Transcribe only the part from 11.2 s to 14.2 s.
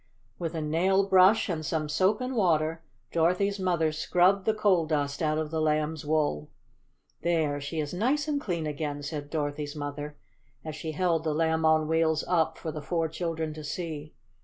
the Lamb on Wheels up for the four children to see.